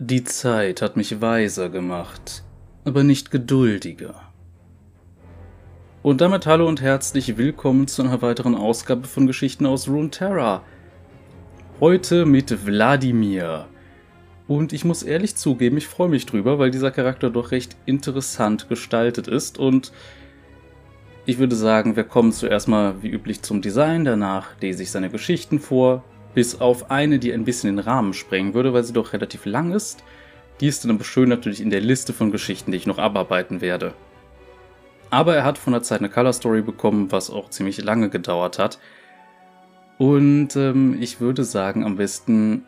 [0.00, 2.44] Die Zeit hat mich weiser gemacht,
[2.84, 4.14] aber nicht geduldiger.
[6.04, 10.62] Und damit hallo und herzlich willkommen zu einer weiteren Ausgabe von Geschichten aus Runeterra.
[11.80, 13.66] Heute mit Wladimir.
[14.46, 18.68] Und ich muss ehrlich zugeben, ich freue mich drüber, weil dieser Charakter doch recht interessant
[18.68, 19.58] gestaltet ist.
[19.58, 19.90] Und
[21.26, 25.10] ich würde sagen, wir kommen zuerst mal wie üblich zum Design, danach lese ich seine
[25.10, 26.04] Geschichten vor,
[26.34, 29.72] bis auf eine, die ein bisschen den Rahmen sprengen würde, weil sie doch relativ lang
[29.72, 30.04] ist.
[30.60, 33.60] Die ist dann aber schön natürlich in der Liste von Geschichten, die ich noch abarbeiten
[33.60, 33.94] werde.
[35.10, 38.58] Aber er hat von der Zeit eine Color Story bekommen, was auch ziemlich lange gedauert
[38.58, 38.78] hat.
[39.96, 42.64] Und ähm, ich würde sagen, am besten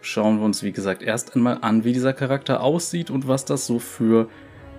[0.00, 3.66] schauen wir uns, wie gesagt, erst einmal an, wie dieser Charakter aussieht und was das
[3.66, 4.28] so für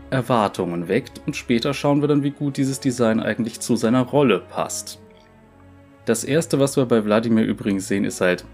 [0.09, 1.21] Erwartungen weckt.
[1.26, 4.99] Und später schauen wir dann, wie gut dieses Design eigentlich zu seiner Rolle passt.
[6.05, 8.45] Das erste, was wir bei Wladimir übrigens sehen, ist halt,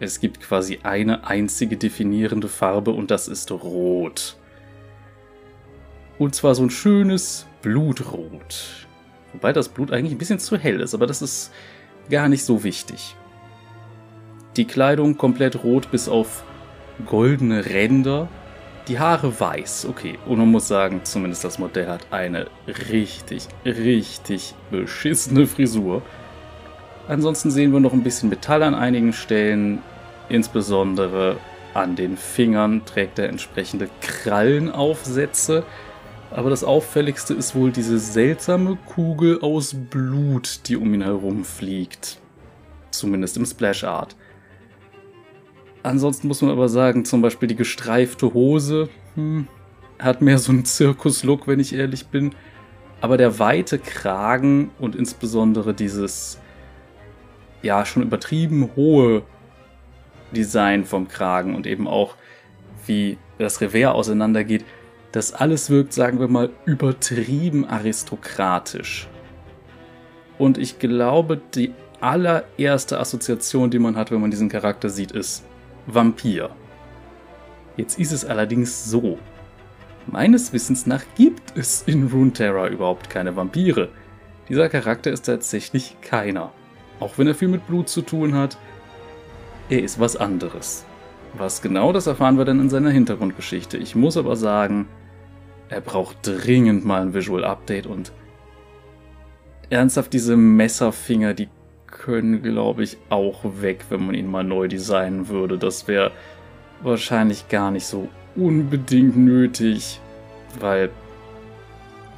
[0.00, 4.36] es gibt quasi eine einzige definierende Farbe und das ist Rot.
[6.18, 8.86] Und zwar so ein schönes Blutrot.
[9.32, 11.52] Wobei das Blut eigentlich ein bisschen zu hell ist, aber das ist
[12.10, 13.16] gar nicht so wichtig.
[14.56, 16.44] Die Kleidung komplett rot bis auf
[17.06, 18.28] goldene Ränder.
[18.86, 20.18] Die Haare weiß, okay.
[20.26, 22.46] Und man muss sagen, zumindest das Modell hat eine
[22.90, 26.02] richtig, richtig beschissene Frisur.
[27.06, 29.82] Ansonsten sehen wir noch ein bisschen Metall an einigen Stellen,
[30.28, 31.36] insbesondere
[31.74, 35.64] an den Fingern trägt er entsprechende Krallenaufsätze.
[36.30, 42.18] Aber das auffälligste ist wohl diese seltsame Kugel aus Blut, die um ihn herum fliegt.
[42.90, 44.16] Zumindest im Splash Art.
[45.82, 49.46] Ansonsten muss man aber sagen, zum Beispiel die gestreifte Hose hm,
[49.98, 52.34] hat mehr so einen Zirkus-Look, wenn ich ehrlich bin.
[53.00, 56.38] Aber der weite Kragen und insbesondere dieses
[57.64, 59.22] ja schon übertrieben hohe
[60.32, 62.14] Design vom Kragen und eben auch
[62.86, 64.64] wie das Revers auseinandergeht,
[65.12, 69.08] das alles wirkt, sagen wir mal, übertrieben aristokratisch.
[70.38, 75.44] Und ich glaube, die allererste Assoziation, die man hat, wenn man diesen Charakter sieht, ist
[75.86, 76.50] Vampir.
[77.76, 79.18] Jetzt ist es allerdings so.
[80.06, 83.88] Meines Wissens nach gibt es in Runeterra überhaupt keine Vampire.
[84.48, 86.52] Dieser Charakter ist tatsächlich keiner.
[87.04, 88.56] Auch wenn er viel mit Blut zu tun hat,
[89.68, 90.86] er ist was anderes.
[91.34, 93.76] Was genau, das erfahren wir dann in seiner Hintergrundgeschichte.
[93.76, 94.88] Ich muss aber sagen,
[95.68, 98.10] er braucht dringend mal ein Visual Update und
[99.68, 101.50] ernsthaft diese Messerfinger, die
[101.88, 105.58] können, glaube ich, auch weg, wenn man ihn mal neu designen würde.
[105.58, 106.10] Das wäre
[106.82, 110.00] wahrscheinlich gar nicht so unbedingt nötig,
[110.58, 110.88] weil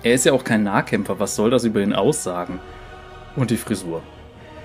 [0.05, 1.19] er ist ja auch kein Nahkämpfer.
[1.19, 2.61] Was soll das über ihn aussagen?
[3.35, 4.01] Und die Frisur.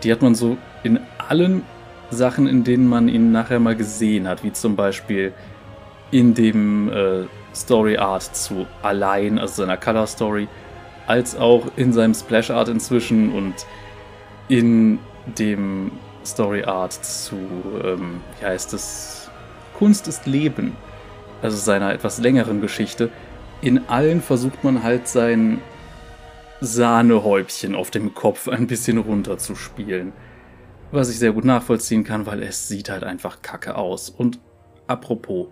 [0.04, 1.64] Die hat man so in allen
[2.10, 5.34] Sachen, in denen man ihn nachher mal gesehen hat, wie zum Beispiel
[6.12, 7.26] in dem äh,
[7.56, 10.48] Story Art zu Allein, also seiner Color Story,
[11.08, 13.54] als auch in seinem Splash Art inzwischen und
[14.48, 15.92] in dem
[16.26, 17.36] Story Art zu,
[17.84, 19.30] ähm, wie heißt es,
[19.78, 20.76] Kunst ist Leben,
[21.42, 23.10] also seiner etwas längeren Geschichte.
[23.62, 25.60] In allen versucht man halt sein
[26.62, 30.14] Sahnehäubchen auf dem Kopf ein bisschen runterzuspielen.
[30.92, 34.10] Was ich sehr gut nachvollziehen kann, weil es sieht halt einfach kacke aus.
[34.10, 34.40] Und
[34.88, 35.48] apropos,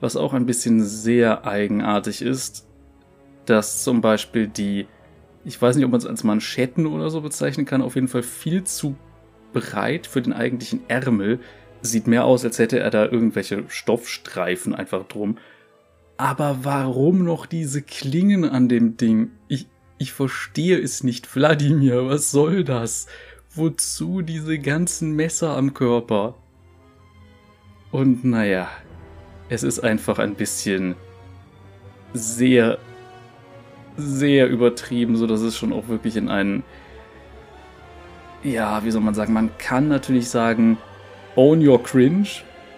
[0.00, 2.66] was auch ein bisschen sehr eigenartig ist,
[3.44, 4.86] dass zum Beispiel die,
[5.44, 8.22] ich weiß nicht, ob man es als Manschetten oder so bezeichnen kann, auf jeden Fall
[8.22, 8.96] viel zu
[9.52, 11.40] breit für den eigentlichen Ärmel.
[11.82, 15.36] Sieht mehr aus, als hätte er da irgendwelche Stoffstreifen einfach drum.
[16.16, 19.30] Aber warum noch diese Klingen an dem Ding?
[19.46, 23.06] Ich, ich verstehe es nicht, Wladimir, was soll das?
[23.54, 26.34] Wozu diese ganzen Messer am Körper?
[27.90, 28.68] Und naja,
[29.48, 30.94] es ist einfach ein bisschen
[32.12, 32.78] sehr,
[33.96, 36.62] sehr übertrieben, so dass es schon auch wirklich in einen,
[38.44, 40.78] ja, wie soll man sagen, man kann natürlich sagen,
[41.34, 42.28] own your cringe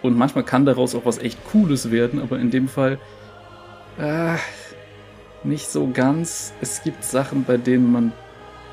[0.03, 2.99] und manchmal kann daraus auch was echt Cooles werden, aber in dem Fall,
[3.99, 4.37] äh,
[5.45, 6.53] nicht so ganz.
[6.61, 8.13] Es gibt Sachen, bei denen man ein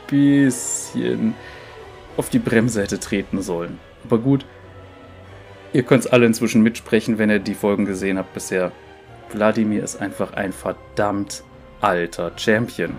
[0.07, 1.33] bisschen
[2.17, 3.79] auf die Bremse hätte treten sollen.
[4.03, 4.45] Aber gut,
[5.73, 8.71] ihr könnt es alle inzwischen mitsprechen, wenn ihr die Folgen gesehen habt bisher.
[9.31, 11.43] Wladimir ist einfach ein verdammt
[11.81, 12.95] alter Champion.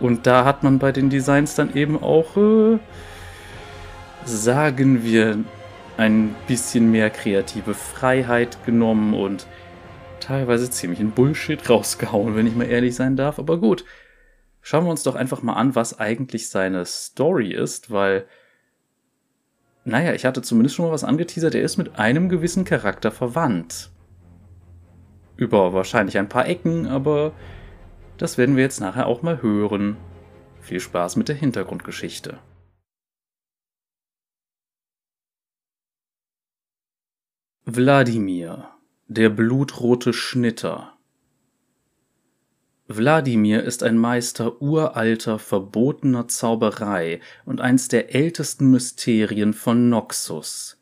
[0.00, 2.78] Und da hat man bei den Designs dann eben auch, äh,
[4.24, 5.38] sagen wir,
[5.96, 9.46] ein bisschen mehr kreative Freiheit genommen und
[10.28, 13.38] teilweise ziemlich in Bullshit rausgehauen, wenn ich mal ehrlich sein darf.
[13.38, 13.86] Aber gut,
[14.60, 18.26] schauen wir uns doch einfach mal an, was eigentlich seine Story ist, weil
[19.84, 23.90] naja, ich hatte zumindest schon mal was angeteasert, er ist mit einem gewissen Charakter verwandt.
[25.38, 27.32] Über wahrscheinlich ein paar Ecken, aber
[28.18, 29.96] das werden wir jetzt nachher auch mal hören.
[30.60, 32.38] Viel Spaß mit der Hintergrundgeschichte.
[37.64, 38.77] Wladimir,
[39.10, 40.92] der blutrote Schnitter
[42.88, 50.76] Wladimir ist ein Meister uralter, verbotener Zauberei und eins der ältesten Mysterien von Noxus.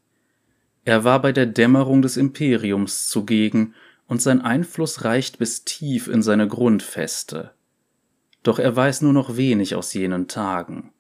[0.85, 3.75] Er war bei der Dämmerung des Imperiums zugegen,
[4.09, 7.53] und sein Einfluss reicht bis tief in seine Grundfeste.
[8.43, 10.93] Doch er weiß nur noch wenig aus jenen Tagen.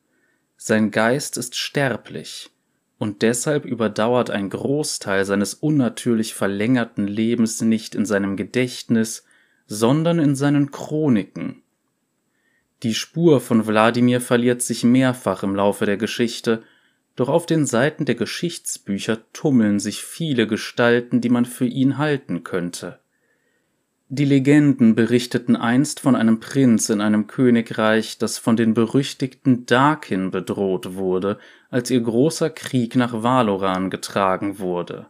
[0.57, 2.51] Sein Geist ist sterblich,
[2.99, 9.25] und deshalb überdauert ein Großteil seines unnatürlich verlängerten Lebens nicht in seinem Gedächtnis,
[9.67, 11.63] sondern in seinen Chroniken.
[12.83, 16.63] Die Spur von Wladimir verliert sich mehrfach im Laufe der Geschichte,
[17.17, 22.45] doch auf den Seiten der Geschichtsbücher tummeln sich viele Gestalten, die man für ihn halten
[22.45, 23.01] könnte.
[24.09, 30.31] Die Legenden berichteten einst von einem Prinz in einem Königreich, das von den berüchtigten Dakin
[30.31, 31.39] bedroht wurde,
[31.71, 35.07] als ihr großer Krieg nach Valoran getragen wurde.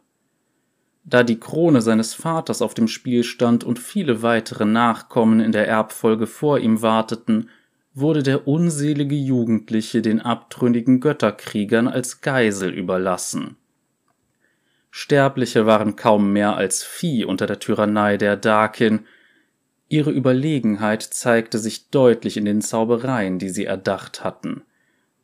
[1.04, 5.68] Da die Krone seines Vaters auf dem Spiel stand und viele weitere Nachkommen in der
[5.68, 7.50] Erbfolge vor ihm warteten,
[7.92, 13.56] wurde der unselige Jugendliche den abtrünnigen Götterkriegern als Geisel überlassen.
[14.98, 19.00] Sterbliche waren kaum mehr als Vieh unter der Tyrannei der Dakin,
[19.88, 24.62] ihre Überlegenheit zeigte sich deutlich in den Zaubereien, die sie erdacht hatten,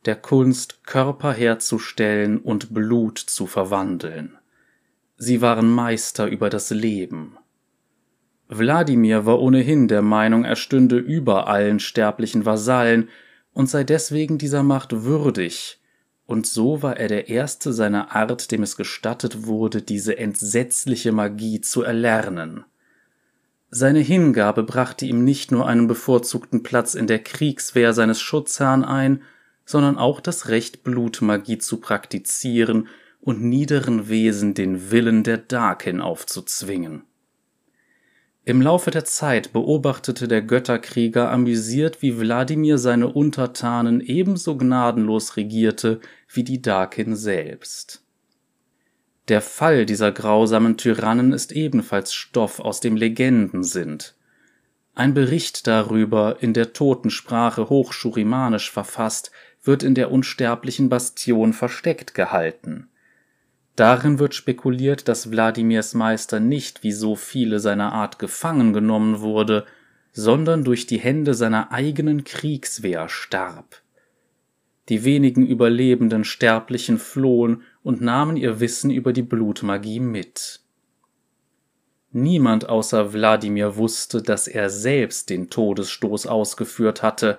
[0.04, 4.36] der Kunst, Körper herzustellen und Blut zu verwandeln.
[5.16, 7.38] Sie waren Meister über das Leben.
[8.48, 13.08] Wladimir war ohnehin der Meinung, er stünde über allen sterblichen Vasallen
[13.54, 15.81] und sei deswegen dieser Macht würdig,
[16.32, 21.60] und so war er der erste seiner Art, dem es gestattet wurde, diese entsetzliche Magie
[21.60, 22.64] zu erlernen.
[23.68, 29.22] Seine Hingabe brachte ihm nicht nur einen bevorzugten Platz in der Kriegswehr seines Schutzherrn ein,
[29.66, 32.88] sondern auch das Recht, Blutmagie zu praktizieren
[33.20, 37.02] und niederen Wesen den Willen der Dakin aufzuzwingen.
[38.44, 46.00] Im Laufe der Zeit beobachtete der Götterkrieger amüsiert, wie Wladimir seine Untertanen ebenso gnadenlos regierte
[46.28, 48.02] wie die Dakin selbst.
[49.28, 54.16] Der Fall dieser grausamen Tyrannen ist ebenfalls Stoff, aus dem Legenden sind.
[54.94, 59.30] Ein Bericht darüber, in der Totensprache hochschurimanisch verfasst,
[59.62, 62.88] wird in der unsterblichen Bastion versteckt gehalten.
[63.76, 69.64] Darin wird spekuliert, dass Wladimirs Meister nicht wie so viele seiner Art gefangen genommen wurde,
[70.12, 73.80] sondern durch die Hände seiner eigenen Kriegswehr starb.
[74.88, 80.60] Die wenigen überlebenden Sterblichen flohen und nahmen ihr Wissen über die Blutmagie mit.
[82.10, 87.38] Niemand außer Wladimir wusste, dass er selbst den Todesstoß ausgeführt hatte,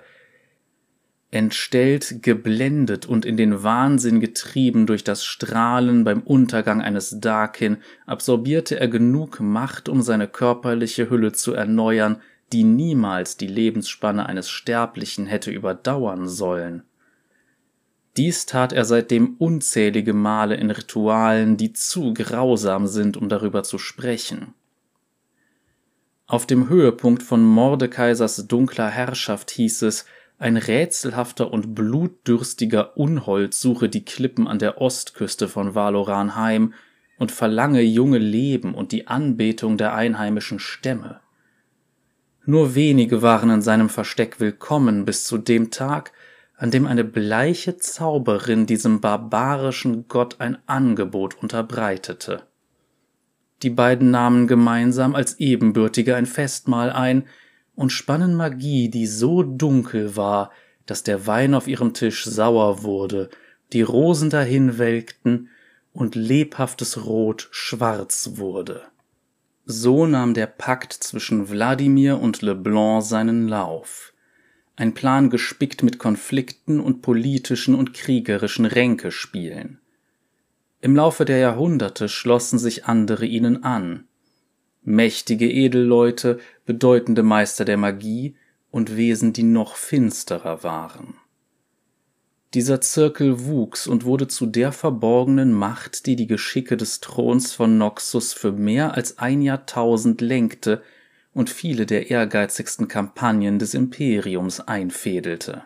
[1.34, 8.80] Entstellt, geblendet und in den Wahnsinn getrieben durch das Strahlen beim Untergang eines Dakin, absorbierte
[8.80, 12.22] er genug Macht, um seine körperliche Hülle zu erneuern,
[12.52, 16.84] die niemals die Lebensspanne eines Sterblichen hätte überdauern sollen.
[18.16, 23.80] Dies tat er seitdem unzählige Male in Ritualen, die zu grausam sind, um darüber zu
[23.80, 24.54] sprechen.
[26.28, 30.06] Auf dem Höhepunkt von Mordekaisers dunkler Herrschaft hieß es,
[30.44, 36.74] ein rätselhafter und blutdürstiger Unhold suche die Klippen an der Ostküste von Valoran heim
[37.18, 41.22] und verlange junge Leben und die Anbetung der einheimischen Stämme.
[42.46, 46.12] Nur wenige waren in seinem Versteck willkommen bis zu dem Tag,
[46.58, 52.44] an dem eine bleiche Zauberin diesem barbarischen Gott ein Angebot unterbreitete.
[53.62, 57.28] Die beiden nahmen gemeinsam als Ebenbürtige ein Festmahl ein,
[57.76, 60.52] und spannen Magie, die so dunkel war,
[60.86, 63.30] dass der Wein auf ihrem Tisch sauer wurde,
[63.72, 65.50] die Rosen dahin welkten
[65.94, 68.84] und lebhaftes Rot schwarz wurde.
[69.66, 74.14] So nahm der Pakt zwischen Wladimir und Leblanc seinen Lauf.
[74.76, 79.80] Ein Plan gespickt mit Konflikten und politischen und kriegerischen Ränkespielen.
[80.82, 84.08] Im Laufe der Jahrhunderte schlossen sich andere ihnen an
[84.84, 88.36] mächtige Edelleute, bedeutende Meister der Magie
[88.72, 91.16] und Wesen, die noch finsterer waren.
[92.54, 97.80] Dieser Zirkel wuchs und wurde zu der verborgenen Macht, die die Geschicke des Throns von
[97.80, 100.84] Noxus für mehr als ein Jahrtausend lenkte
[101.34, 105.64] und viele der ehrgeizigsten Kampagnen des Imperiums einfädelte.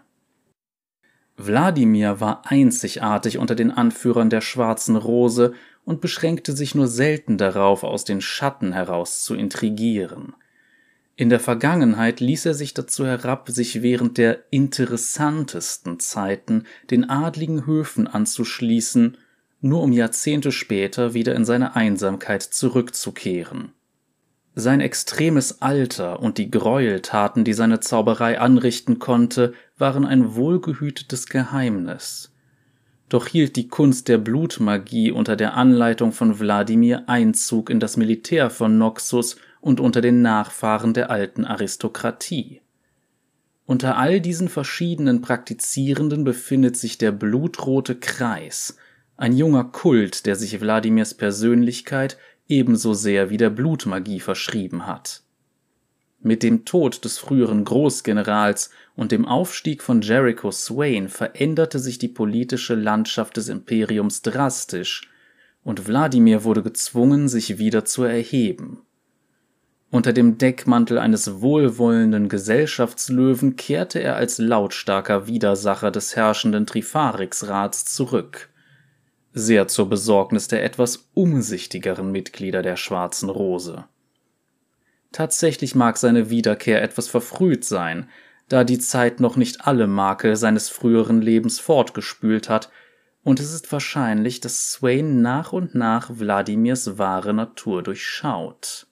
[1.38, 5.54] Wladimir war einzigartig unter den Anführern der Schwarzen Rose
[5.86, 10.34] und beschränkte sich nur selten darauf, aus den Schatten heraus zu intrigieren.
[11.16, 17.66] In der Vergangenheit ließ er sich dazu herab, sich während der interessantesten Zeiten den adligen
[17.66, 19.18] Höfen anzuschließen,
[19.62, 23.74] nur um Jahrzehnte später wieder in seine Einsamkeit zurückzukehren.
[24.60, 32.34] Sein extremes Alter und die Gräueltaten, die seine Zauberei anrichten konnte, waren ein wohlgehütetes Geheimnis.
[33.08, 38.50] Doch hielt die Kunst der Blutmagie unter der Anleitung von Wladimir Einzug in das Militär
[38.50, 42.62] von Noxus und unter den Nachfahren der alten Aristokratie.
[43.68, 48.76] Unter all diesen verschiedenen Praktizierenden befindet sich der blutrote Kreis,
[49.18, 55.24] ein junger Kult, der sich Wladimirs Persönlichkeit ebenso sehr wie der Blutmagie verschrieben hat.
[56.20, 62.08] Mit dem Tod des früheren Großgenerals und dem Aufstieg von Jericho Swain veränderte sich die
[62.08, 65.10] politische Landschaft des Imperiums drastisch,
[65.64, 68.84] und Wladimir wurde gezwungen, sich wieder zu erheben.
[69.90, 78.50] Unter dem Deckmantel eines wohlwollenden Gesellschaftslöwen kehrte er als lautstarker Widersacher des herrschenden Trifarixrats zurück.
[79.40, 83.86] Sehr zur Besorgnis der etwas umsichtigeren Mitglieder der Schwarzen Rose.
[85.12, 88.10] Tatsächlich mag seine Wiederkehr etwas verfrüht sein,
[88.50, 92.72] da die Zeit noch nicht alle Makel seines früheren Lebens fortgespült hat,
[93.24, 98.87] und es ist wahrscheinlich, dass Swain nach und nach Wladimirs wahre Natur durchschaut.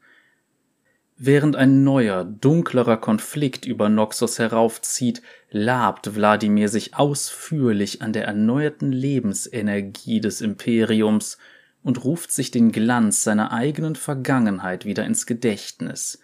[1.17, 8.91] Während ein neuer, dunklerer Konflikt über Noxos heraufzieht, labt Wladimir sich ausführlich an der erneuerten
[8.91, 11.37] Lebensenergie des Imperiums
[11.83, 16.19] und ruft sich den Glanz seiner eigenen Vergangenheit wieder ins Gedächtnis.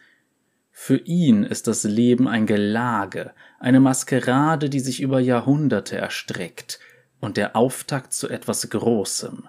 [0.72, 6.80] Für ihn ist das Leben ein Gelage, eine Maskerade, die sich über Jahrhunderte erstreckt,
[7.22, 9.48] und der Auftakt zu etwas Großem.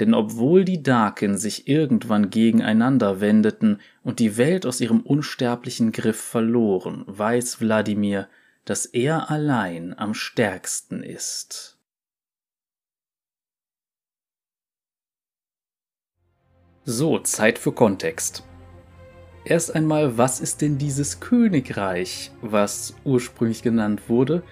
[0.00, 6.18] Denn obwohl die Daken sich irgendwann gegeneinander wendeten und die Welt aus ihrem unsterblichen Griff
[6.18, 8.26] verloren, weiß Wladimir,
[8.64, 11.78] dass er allein am stärksten ist.
[16.84, 18.42] So, Zeit für Kontext.
[19.44, 24.42] Erst einmal, was ist denn dieses Königreich, was ursprünglich genannt wurde?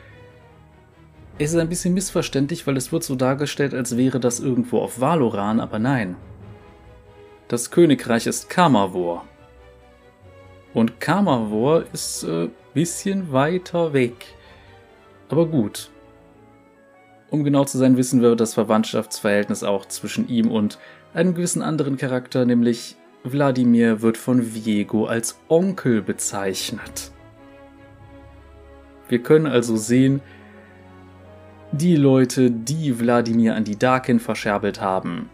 [1.40, 5.00] Es ist ein bisschen missverständlich, weil es wird so dargestellt, als wäre das irgendwo auf
[5.00, 6.16] Valoran, aber nein.
[7.46, 9.24] Das Königreich ist Kamavor.
[10.74, 14.26] Und Kamavor ist äh, bisschen weiter weg.
[15.28, 15.90] Aber gut.
[17.30, 20.78] Um genau zu sein, wissen wir das Verwandtschaftsverhältnis auch zwischen ihm und
[21.14, 27.12] einem gewissen anderen Charakter, nämlich Wladimir wird von Viego als Onkel bezeichnet.
[29.08, 30.20] Wir können also sehen,
[31.72, 35.28] die Leute, die Wladimir an die Dakin verscherbelt haben,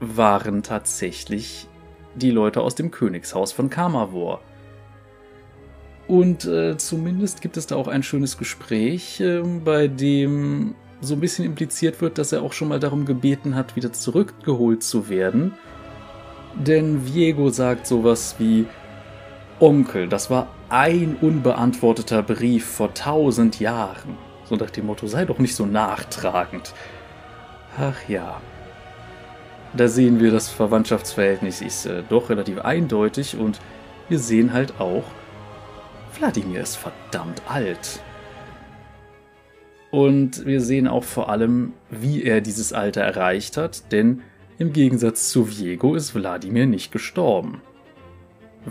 [0.00, 1.68] waren tatsächlich
[2.14, 4.40] die Leute aus dem Königshaus von Kamavor.
[6.06, 11.20] Und äh, zumindest gibt es da auch ein schönes Gespräch, äh, bei dem so ein
[11.20, 15.52] bisschen impliziert wird, dass er auch schon mal darum gebeten hat, wieder zurückgeholt zu werden.
[16.54, 18.66] Denn Viego sagt sowas wie
[19.60, 24.27] Onkel, das war ein unbeantworteter Brief vor tausend Jahren.
[24.48, 26.72] So nach dem Motto, sei doch nicht so nachtragend.
[27.78, 28.40] Ach ja.
[29.74, 33.60] Da sehen wir, das Verwandtschaftsverhältnis ist äh, doch relativ eindeutig und
[34.08, 35.04] wir sehen halt auch,
[36.18, 38.00] Wladimir ist verdammt alt.
[39.90, 44.22] Und wir sehen auch vor allem, wie er dieses Alter erreicht hat, denn
[44.58, 47.60] im Gegensatz zu Viego ist Wladimir nicht gestorben.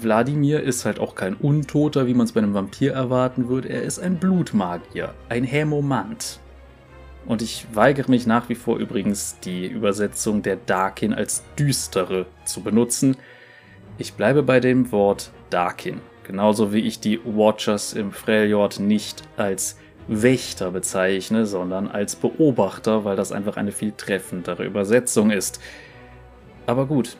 [0.04, 3.70] Wladimir ist halt auch kein Untoter, wie man es bei einem Vampir erwarten würde.
[3.70, 6.39] Er ist ein Blutmagier, ein Hämomant.
[7.25, 12.62] Und ich weigere mich nach wie vor übrigens, die Übersetzung der Darkin als düstere zu
[12.62, 13.18] benutzen.
[13.98, 16.00] Ich bleibe bei dem Wort Darkin.
[16.24, 19.77] Genauso wie ich die Watchers im Freljord nicht als
[20.08, 25.60] Wächter bezeichne, sondern als Beobachter, weil das einfach eine viel treffendere Übersetzung ist.
[26.66, 27.18] Aber gut,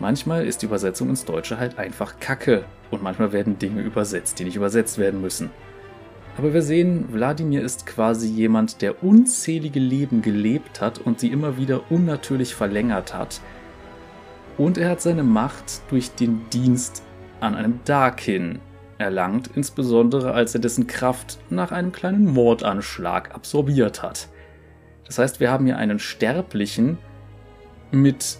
[0.00, 4.44] Manchmal ist die Übersetzung ins Deutsche halt einfach Kacke und manchmal werden Dinge übersetzt, die
[4.44, 5.50] nicht übersetzt werden müssen.
[6.36, 11.56] Aber wir sehen, Wladimir ist quasi jemand, der unzählige Leben gelebt hat und sie immer
[11.56, 13.40] wieder unnatürlich verlängert hat.
[14.58, 17.02] Und er hat seine Macht durch den Dienst
[17.40, 18.58] an einem Darkin
[18.98, 24.28] erlangt, insbesondere als er dessen Kraft nach einem kleinen Mordanschlag absorbiert hat.
[25.06, 26.98] Das heißt, wir haben hier einen Sterblichen
[27.90, 28.38] mit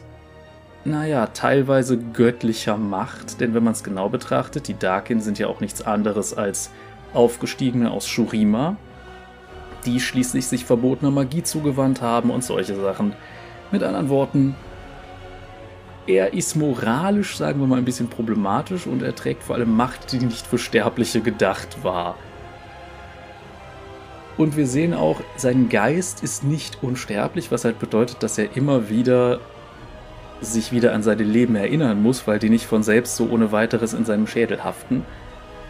[0.85, 5.61] naja, teilweise göttlicher Macht, denn wenn man es genau betrachtet, die Darkin sind ja auch
[5.61, 6.71] nichts anderes als
[7.15, 8.77] Aufgestiegene aus Shurima.
[9.87, 13.13] die schließlich sich verbotener Magie zugewandt haben und solche Sachen.
[13.71, 14.55] Mit anderen Worten,
[16.07, 20.13] er ist moralisch, sagen wir mal, ein bisschen problematisch und er trägt vor allem Macht,
[20.13, 22.17] die nicht für Sterbliche gedacht war.
[24.37, 28.89] Und wir sehen auch, sein Geist ist nicht unsterblich, was halt bedeutet, dass er immer
[28.89, 29.41] wieder
[30.53, 33.95] sich wieder an seine Leben erinnern muss, weil die nicht von selbst so ohne weiteres
[33.95, 35.05] in seinem Schädel haften.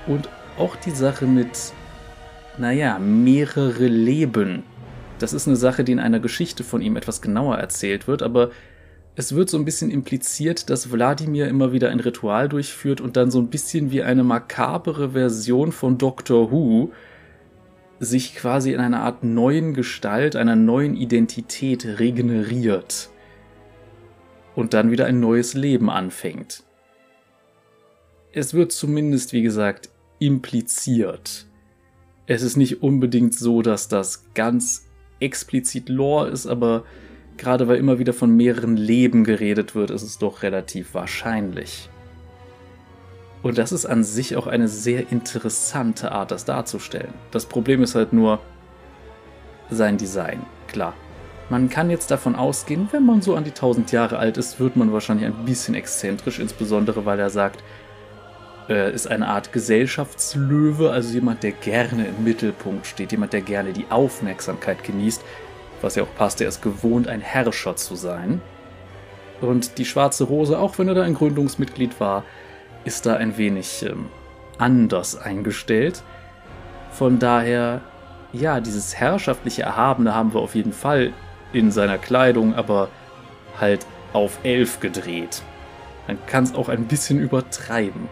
[0.07, 0.29] Und
[0.59, 1.73] auch die Sache mit,
[2.59, 4.63] naja, mehrere Leben.
[5.19, 8.51] Das ist eine Sache, die in einer Geschichte von ihm etwas genauer erzählt wird, aber
[9.17, 13.31] es wird so ein bisschen impliziert, dass Wladimir immer wieder ein Ritual durchführt und dann
[13.31, 16.91] so ein bisschen wie eine makabere Version von Doctor Who
[18.01, 23.11] sich quasi in einer Art neuen Gestalt, einer neuen Identität regeneriert
[24.55, 26.63] und dann wieder ein neues Leben anfängt.
[28.33, 31.47] Es wird zumindest, wie gesagt, impliziert.
[32.27, 34.87] Es ist nicht unbedingt so, dass das ganz
[35.21, 36.85] explizit Lore ist, aber
[37.37, 41.89] gerade weil immer wieder von mehreren Leben geredet wird, ist es doch relativ wahrscheinlich.
[43.43, 47.13] Und das ist an sich auch eine sehr interessante Art, das darzustellen.
[47.31, 48.41] Das Problem ist halt nur
[49.71, 50.95] sein Design, klar.
[51.51, 54.77] Man kann jetzt davon ausgehen, wenn man so an die 1000 Jahre alt ist, wird
[54.77, 57.63] man wahrscheinlich ein bisschen exzentrisch, insbesondere weil er sagt,
[58.67, 63.75] er ist eine Art Gesellschaftslöwe, also jemand, der gerne im Mittelpunkt steht, jemand, der gerne
[63.75, 65.23] die Aufmerksamkeit genießt,
[65.83, 68.41] was ja auch passt, er ist gewohnt, ein Herrscher zu sein.
[69.43, 72.25] Und die Schwarze Rose, auch wenn er da ein Gründungsmitglied war,
[72.85, 74.07] ist da ein wenig ähm,
[74.57, 76.03] anders eingestellt.
[76.91, 77.83] Von daher,
[78.33, 81.13] ja, dieses herrschaftliche Erhabene haben wir auf jeden Fall
[81.55, 82.89] in seiner Kleidung, aber
[83.59, 85.43] halt auf elf gedreht.
[86.07, 88.09] Man kann es auch ein bisschen übertreiben.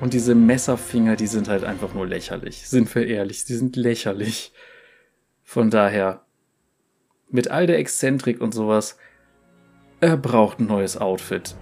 [0.00, 2.68] Und diese Messerfinger, die sind halt einfach nur lächerlich.
[2.68, 4.52] Sind wir ehrlich, die sind lächerlich.
[5.42, 6.22] Von daher,
[7.30, 8.98] mit all der Exzentrik und sowas,
[10.00, 11.56] er braucht ein neues Outfit.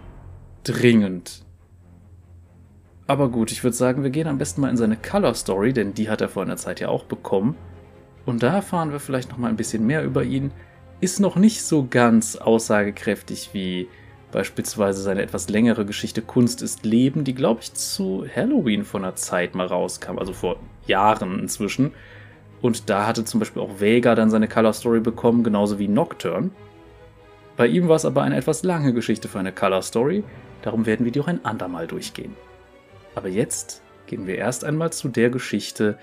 [0.64, 1.44] Dringend.
[3.06, 5.94] Aber gut, ich würde sagen, wir gehen am besten mal in seine Color Story, denn
[5.94, 7.57] die hat er vor einer Zeit ja auch bekommen.
[8.24, 10.53] Und da erfahren wir vielleicht noch mal ein bisschen mehr über ihn.
[11.05, 13.88] Ist noch nicht so ganz aussagekräftig wie
[14.33, 19.14] beispielsweise seine etwas längere Geschichte Kunst ist Leben, die glaube ich zu Halloween von einer
[19.14, 21.93] Zeit mal rauskam, also vor Jahren inzwischen.
[22.62, 26.53] Und da hatte zum Beispiel auch Vega dann seine Color Story bekommen, genauso wie Nocturne.
[27.59, 30.25] Bei ihm war es aber eine etwas lange Geschichte für eine Color Story,
[30.62, 32.35] darum werden wir die auch ein andermal durchgehen.
[33.14, 35.99] Aber jetzt gehen wir erst einmal zu der Geschichte,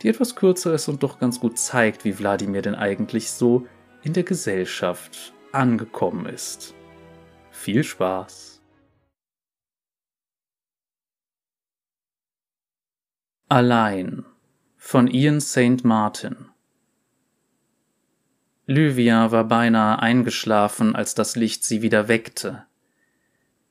[0.00, 3.66] die etwas kürzer ist und doch ganz gut zeigt, wie Wladimir denn eigentlich so
[4.02, 6.74] in der Gesellschaft angekommen ist.
[7.50, 8.62] Viel Spaß!
[13.48, 14.24] Allein
[14.76, 15.84] von Ian St.
[15.84, 16.50] Martin
[18.66, 22.66] Lyvia war beinahe eingeschlafen, als das Licht sie wieder weckte.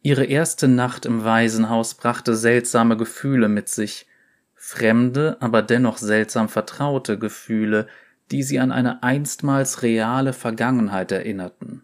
[0.01, 4.07] Ihre erste Nacht im Waisenhaus brachte seltsame Gefühle mit sich,
[4.55, 7.87] fremde, aber dennoch seltsam vertraute Gefühle,
[8.31, 11.83] die sie an eine einstmals reale Vergangenheit erinnerten.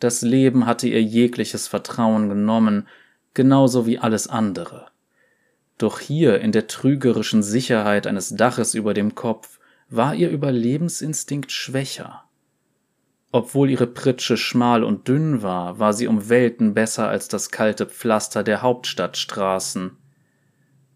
[0.00, 2.88] Das Leben hatte ihr jegliches Vertrauen genommen,
[3.34, 4.86] genauso wie alles andere.
[5.78, 9.58] Doch hier in der trügerischen Sicherheit eines Daches über dem Kopf
[9.88, 12.24] war ihr Überlebensinstinkt schwächer.
[13.30, 17.86] Obwohl ihre Pritsche schmal und dünn war, war sie um Welten besser als das kalte
[17.86, 19.96] Pflaster der Hauptstadtstraßen.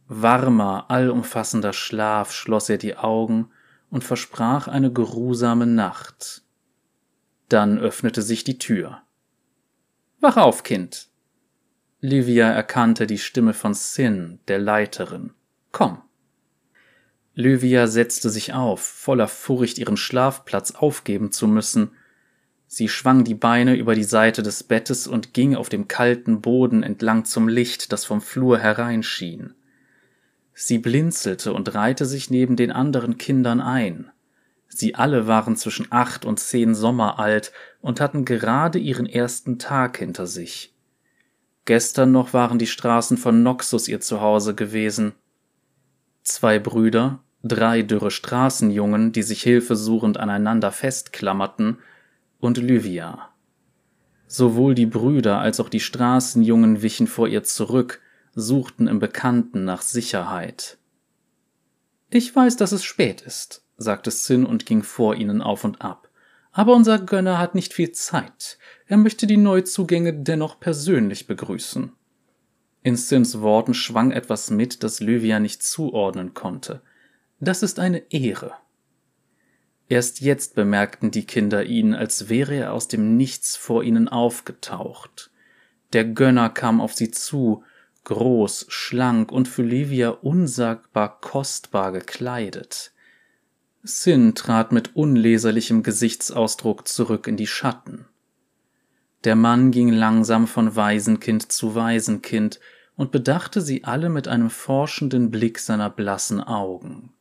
[0.09, 3.51] Warmer, allumfassender Schlaf schloss ihr die Augen
[3.97, 6.43] und versprach eine geruhsame Nacht.
[7.49, 9.01] Dann öffnete sich die Tür.
[10.21, 11.09] Wach auf, Kind.
[12.03, 15.33] Livia erkannte die Stimme von Sin, der Leiterin.
[15.73, 16.03] Komm.
[17.33, 21.93] Livia setzte sich auf, voller Furcht, ihren Schlafplatz aufgeben zu müssen,
[22.67, 26.83] Sie schwang die Beine über die Seite des Bettes und ging auf dem kalten Boden
[26.83, 29.55] entlang zum Licht, das vom Flur hereinschien.
[30.59, 34.11] Sie blinzelte und reihte sich neben den anderen Kindern ein.
[34.69, 39.99] Sie alle waren zwischen acht und zehn Sommer alt und hatten gerade ihren ersten Tag
[39.99, 40.75] hinter sich.
[41.67, 45.13] Gestern noch waren die Straßen von Noxus ihr Zuhause gewesen.
[46.23, 51.81] Zwei Brüder, drei dürre Straßenjungen, die sich hilfesuchend aneinander festklammerten,
[52.39, 53.29] und Lyvia.
[54.27, 58.01] Sowohl die Brüder als auch die Straßenjungen wichen vor ihr zurück,
[58.37, 60.77] suchten im Bekannten nach Sicherheit.
[62.11, 66.09] Ich weiß, dass es spät ist, sagte Sin und ging vor ihnen auf und ab.
[66.53, 68.59] Aber unser Gönner hat nicht viel Zeit.
[68.87, 71.93] Er möchte die Neuzugänge dennoch persönlich begrüßen.
[72.83, 76.83] In Sims Worten schwang etwas mit, das Lyvia nicht zuordnen konnte.
[77.41, 78.53] Das ist eine Ehre.
[79.89, 85.31] Erst jetzt bemerkten die Kinder ihn, als wäre er aus dem Nichts vor ihnen aufgetaucht.
[85.93, 87.65] Der Gönner kam auf sie zu,
[88.07, 92.93] groß, schlank und für Livia unsagbar kostbar gekleidet.
[93.83, 98.07] Sin trat mit unleserlichem Gesichtsausdruck zurück in die Schatten.
[99.25, 102.61] Der Mann ging langsam von Waisenkind zu Waisenkind
[102.97, 107.13] und bedachte sie alle mit einem forschenden Blick seiner blassen Augen.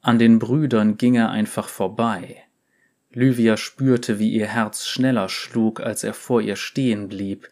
[0.00, 2.42] An den Brüdern ging er einfach vorbei.
[3.12, 7.48] Lyvia spürte, wie ihr Herz schneller schlug, als er vor ihr stehen blieb.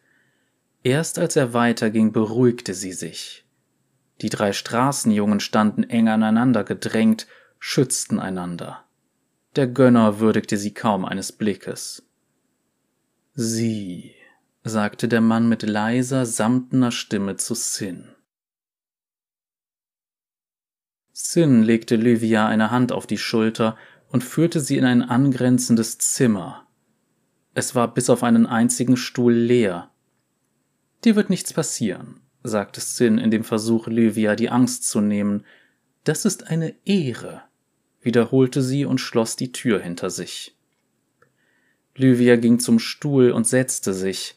[0.82, 3.44] Erst als er weiterging, beruhigte sie sich.
[4.20, 7.26] Die drei Straßenjungen standen eng aneinander gedrängt,
[7.58, 8.84] schützten einander.
[9.56, 12.04] Der Gönner würdigte sie kaum eines Blickes.
[13.34, 14.14] Sie,
[14.64, 18.08] sagte der Mann mit leiser, samtner Stimme zu Sin.
[21.12, 23.76] Sin legte Lyvia eine Hand auf die Schulter
[24.08, 26.66] und führte sie in ein angrenzendes Zimmer.
[27.54, 29.90] Es war bis auf einen einzigen Stuhl leer.
[31.04, 35.44] Dir wird nichts passieren, sagte Sin in dem Versuch, Lyvia die Angst zu nehmen.
[36.04, 37.42] Das ist eine Ehre,
[38.00, 40.56] wiederholte sie und schloss die Tür hinter sich.
[41.96, 44.36] Lyvia ging zum Stuhl und setzte sich.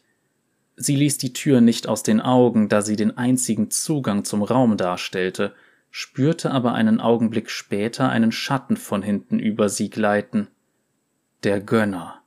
[0.76, 4.78] Sie ließ die Tür nicht aus den Augen, da sie den einzigen Zugang zum Raum
[4.78, 5.54] darstellte–
[5.92, 10.48] spürte aber einen Augenblick später einen Schatten von hinten über sie gleiten.
[11.44, 12.24] Der Gönner.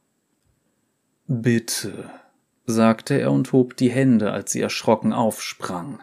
[1.26, 2.10] Bitte,
[2.66, 6.00] sagte er und hob die Hände, als sie erschrocken aufsprang.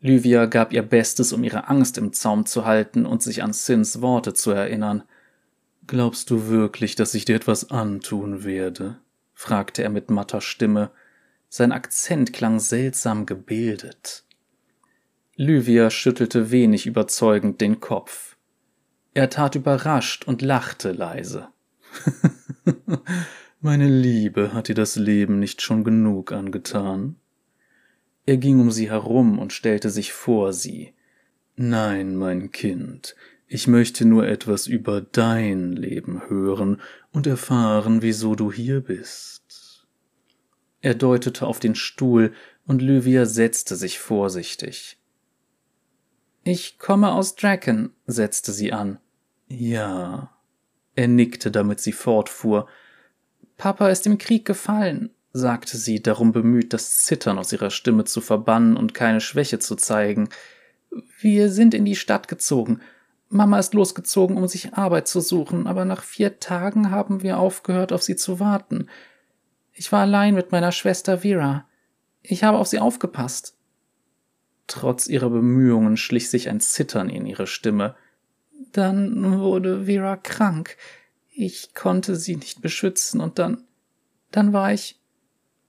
[0.00, 4.00] Lyvia gab ihr Bestes, um ihre Angst im Zaum zu halten und sich an Sins
[4.00, 5.04] Worte zu erinnern.
[5.86, 8.98] Glaubst du wirklich, dass ich dir etwas antun werde?
[9.34, 10.90] fragte er mit matter Stimme.
[11.48, 14.24] Sein Akzent klang seltsam gebildet.
[15.36, 18.36] Lyvia schüttelte wenig überzeugend den Kopf.
[19.14, 21.48] Er tat überrascht und lachte leise.
[23.64, 27.14] Meine Liebe, hat dir das Leben nicht schon genug angetan?
[28.26, 30.94] Er ging um sie herum und stellte sich vor sie.
[31.54, 33.14] Nein, mein Kind,
[33.46, 36.80] ich möchte nur etwas über dein Leben hören
[37.12, 39.86] und erfahren, wieso du hier bist.
[40.80, 42.32] Er deutete auf den Stuhl,
[42.66, 44.98] und Lyvia setzte sich vorsichtig.
[46.42, 48.98] Ich komme aus Draken, setzte sie an.
[49.46, 50.36] Ja.
[50.96, 52.66] Er nickte, damit sie fortfuhr.
[53.62, 58.20] Papa ist im Krieg gefallen, sagte sie, darum bemüht, das Zittern aus ihrer Stimme zu
[58.20, 60.30] verbannen und keine Schwäche zu zeigen.
[61.20, 62.80] Wir sind in die Stadt gezogen.
[63.28, 67.92] Mama ist losgezogen, um sich Arbeit zu suchen, aber nach vier Tagen haben wir aufgehört,
[67.92, 68.88] auf sie zu warten.
[69.74, 71.64] Ich war allein mit meiner Schwester Vera.
[72.20, 73.56] Ich habe auf sie aufgepasst.
[74.66, 77.94] Trotz ihrer Bemühungen schlich sich ein Zittern in ihre Stimme.
[78.72, 80.76] Dann wurde Vera krank.
[81.34, 83.64] Ich konnte sie nicht beschützen und dann.
[84.30, 85.00] dann war ich.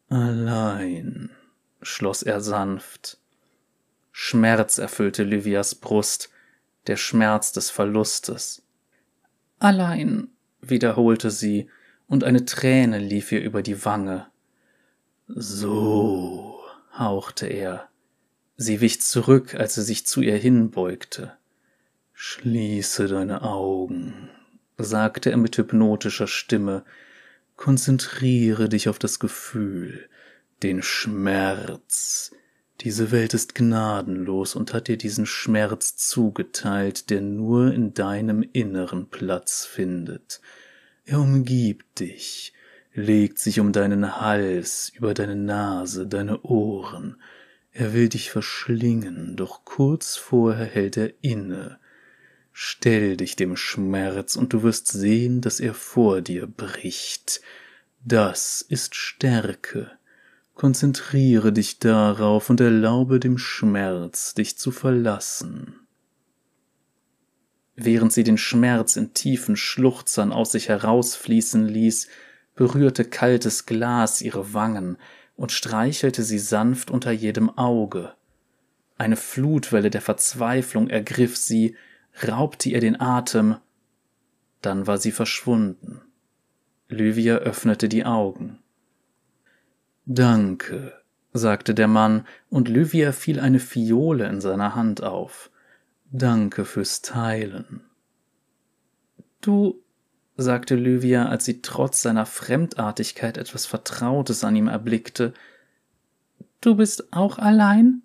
[0.09, 1.31] Allein,
[1.81, 3.17] schloss er sanft.
[4.11, 6.29] Schmerz erfüllte Lyvias Brust,
[6.87, 8.61] der Schmerz des Verlustes.
[9.57, 10.27] Allein,
[10.61, 11.69] wiederholte sie,
[12.07, 14.27] und eine Träne lief ihr über die Wange.
[15.27, 16.59] So,
[16.93, 17.89] hauchte er.
[18.57, 21.37] Sie wich zurück, als er sich zu ihr hinbeugte.
[22.13, 24.29] Schließe deine Augen,
[24.83, 26.83] sagte er mit hypnotischer Stimme,
[27.55, 30.09] konzentriere dich auf das Gefühl,
[30.63, 32.31] den Schmerz.
[32.81, 39.09] Diese Welt ist gnadenlos und hat dir diesen Schmerz zugeteilt, der nur in deinem Inneren
[39.09, 40.41] Platz findet.
[41.05, 42.53] Er umgibt dich,
[42.93, 47.17] legt sich um deinen Hals, über deine Nase, deine Ohren,
[47.75, 51.79] er will dich verschlingen, doch kurz vorher hält er inne.
[52.55, 57.41] Stell dich dem Schmerz, und du wirst sehen, dass er vor dir bricht.
[58.05, 59.91] Das ist Stärke.
[60.53, 65.79] Konzentriere dich darauf und erlaube dem Schmerz, dich zu verlassen.
[67.75, 72.07] Während sie den Schmerz in tiefen Schluchzern aus sich herausfließen ließ,
[72.53, 74.97] berührte kaltes Glas ihre Wangen,
[75.35, 78.13] und streichelte sie sanft unter jedem Auge.
[78.99, 81.75] Eine Flutwelle der Verzweiflung ergriff sie,
[82.21, 83.57] raubte ihr den Atem,
[84.61, 86.01] dann war sie verschwunden.
[86.87, 88.59] Lyvia öffnete die Augen.
[90.05, 90.93] Danke,
[91.33, 95.49] sagte der Mann, und Lyvia fiel eine Fiole in seiner Hand auf.
[96.11, 97.81] Danke fürs Teilen.
[99.41, 99.83] Du
[100.37, 105.33] sagte Lyvia, als sie trotz seiner Fremdartigkeit etwas Vertrautes an ihm erblickte.
[106.61, 108.02] Du bist auch allein?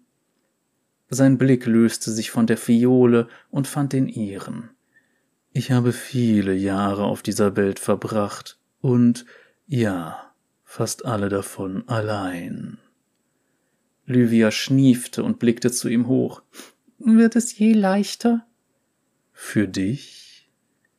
[1.11, 4.71] Sein Blick löste sich von der Fiole und fand den ihren.
[5.53, 9.25] Ich habe viele Jahre auf dieser Welt verbracht und
[9.67, 10.33] ja,
[10.65, 12.79] fast alle davon allein.
[14.05, 16.43] Lyvia schniefte und blickte zu ihm hoch.
[16.99, 18.47] Wird es je leichter?
[19.33, 20.51] Für dich?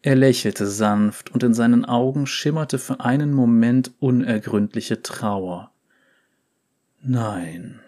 [0.02, 5.72] Er lächelte sanft, und in seinen Augen schimmerte für einen Moment unergründliche Trauer.
[7.02, 7.82] Nein.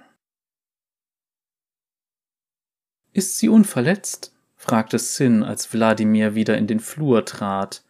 [3.13, 4.33] Ist sie unverletzt?
[4.55, 7.83] fragte Sin, als Wladimir wieder in den Flur trat.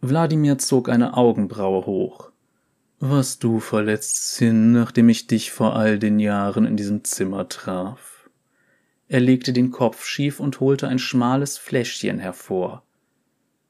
[0.00, 2.30] Wladimir zog eine Augenbraue hoch.
[3.00, 8.28] Was du verletzt, Sin, nachdem ich dich vor all den Jahren in diesem Zimmer traf?
[9.08, 12.82] Er legte den Kopf schief und holte ein schmales Fläschchen hervor.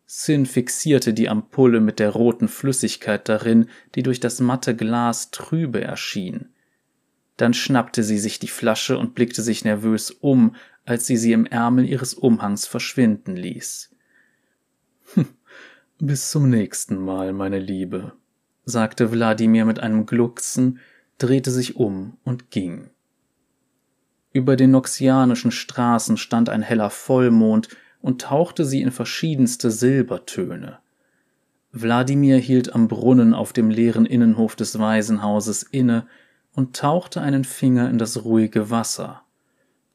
[0.06, 5.80] Sin fixierte die Ampulle mit der roten Flüssigkeit darin, die durch das matte Glas trübe
[5.80, 6.53] erschien.
[7.37, 11.47] Dann schnappte sie sich die Flasche und blickte sich nervös um, als sie sie im
[11.47, 13.90] Ärmel ihres Umhangs verschwinden ließ.
[15.14, 15.27] Hm,
[15.99, 18.12] bis zum nächsten Mal, meine Liebe,
[18.64, 20.79] sagte Wladimir mit einem Glucksen,
[21.18, 22.90] drehte sich um und ging.
[24.33, 27.68] Über den noxianischen Straßen stand ein heller Vollmond
[28.01, 30.79] und tauchte sie in verschiedenste Silbertöne.
[31.73, 36.07] Wladimir hielt am Brunnen auf dem leeren Innenhof des Waisenhauses inne
[36.54, 39.22] und tauchte einen Finger in das ruhige Wasser.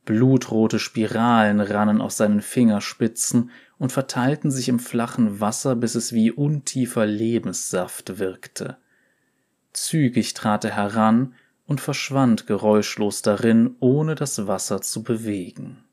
[0.05, 6.31] Blutrote Spiralen rannen aus seinen Fingerspitzen und verteilten sich im flachen Wasser, bis es wie
[6.31, 8.77] untiefer Lebenssaft wirkte.
[9.71, 15.85] Zügig trat er heran und verschwand geräuschlos darin, ohne das Wasser zu bewegen.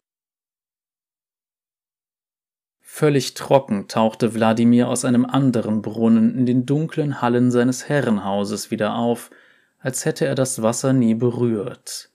[2.80, 8.94] Völlig trocken tauchte Wladimir aus einem anderen Brunnen in den dunklen Hallen seines Herrenhauses wieder
[8.94, 9.30] auf,
[9.78, 12.10] als hätte er das Wasser nie berührt.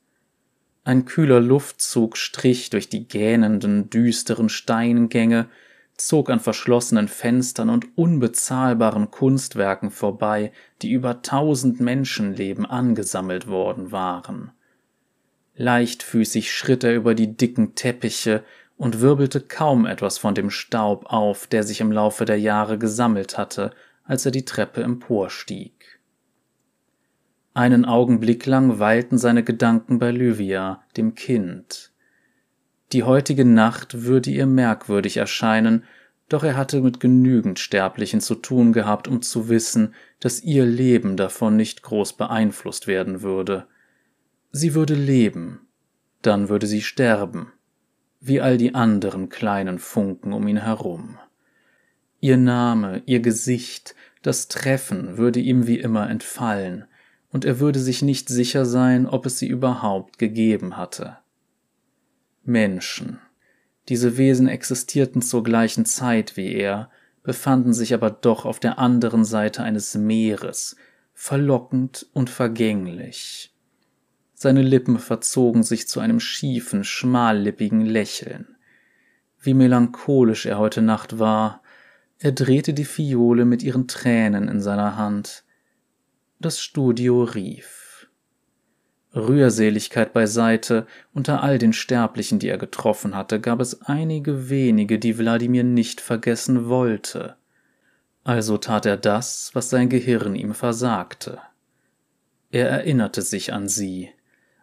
[0.84, 5.48] Ein kühler Luftzug strich durch die gähnenden, düsteren Steingänge,
[5.96, 14.52] zog an verschlossenen Fenstern und unbezahlbaren Kunstwerken vorbei, die über tausend Menschenleben angesammelt worden waren.
[15.56, 18.44] Leichtfüßig schritt er über die dicken Teppiche
[18.78, 23.38] und wirbelte kaum etwas von dem Staub auf, der sich im Laufe der Jahre gesammelt
[23.38, 23.72] hatte,
[24.04, 25.81] als er die Treppe emporstieg.
[27.54, 31.92] Einen Augenblick lang weilten seine Gedanken bei Lyvia, dem Kind.
[32.94, 35.84] Die heutige Nacht würde ihr merkwürdig erscheinen,
[36.30, 41.18] doch er hatte mit genügend Sterblichen zu tun gehabt, um zu wissen, dass ihr Leben
[41.18, 43.68] davon nicht groß beeinflusst werden würde.
[44.54, 45.68] Sie würde leben,
[46.22, 47.52] dann würde sie sterben,
[48.22, 51.18] wie all die anderen kleinen Funken um ihn herum.
[52.22, 56.86] Ihr Name, ihr Gesicht, das Treffen würde ihm wie immer entfallen,
[57.32, 61.18] und er würde sich nicht sicher sein, ob es sie überhaupt gegeben hatte.
[62.44, 63.20] Menschen.
[63.90, 66.90] Diese Wesen existierten zur gleichen Zeit wie er,
[67.24, 70.76] befanden sich aber doch auf der anderen Seite eines Meeres,
[71.14, 73.54] verlockend und vergänglich.
[74.34, 78.56] Seine Lippen verzogen sich zu einem schiefen, schmallippigen Lächeln.
[79.40, 81.62] Wie melancholisch er heute Nacht war,
[82.18, 85.44] er drehte die Fiole mit ihren Tränen in seiner Hand,
[86.42, 88.08] das Studio rief.
[89.14, 95.18] Rührseligkeit beiseite, unter all den Sterblichen, die er getroffen hatte, gab es einige wenige, die
[95.18, 97.36] Wladimir nicht vergessen wollte.
[98.24, 101.40] Also tat er das, was sein Gehirn ihm versagte.
[102.52, 104.10] Er erinnerte sich an sie,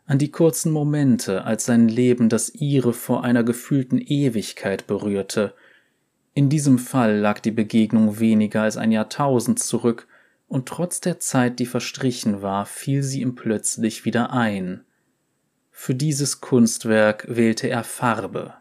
[0.07, 5.55] an die kurzen Momente, als sein Leben das ihre vor einer gefühlten Ewigkeit berührte.
[6.33, 10.07] In diesem Fall lag die Begegnung weniger als ein Jahrtausend zurück,
[10.49, 14.85] und trotz der Zeit, die verstrichen war, fiel sie ihm plötzlich wieder ein.
[15.71, 18.55] Für dieses Kunstwerk wählte er Farbe.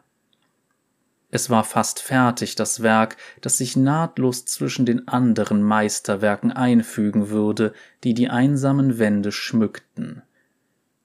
[1.29, 7.73] Es war fast fertig, das Werk, das sich nahtlos zwischen den anderen Meisterwerken einfügen würde,
[8.03, 10.21] die die einsamen Wände schmückten.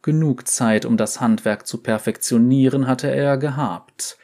[0.00, 4.18] Genug Zeit, um das Handwerk zu perfektionieren, hatte er gehabt.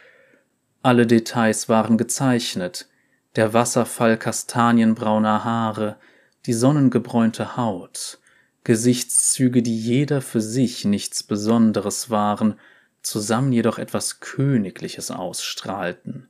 [0.82, 2.88] Alle Details waren gezeichnet,
[3.36, 5.96] der Wasserfall kastanienbrauner Haare,
[6.46, 8.18] die sonnengebräunte Haut,
[8.64, 12.54] Gesichtszüge, die jeder für sich nichts Besonderes waren,
[13.02, 16.28] zusammen jedoch etwas Königliches ausstrahlten.